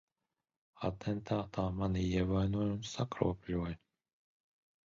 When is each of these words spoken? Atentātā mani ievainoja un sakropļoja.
Atentātā 0.89 1.67
mani 1.81 2.05
ievainoja 2.21 2.73
un 2.79 2.81
sakropļoja. 2.95 3.81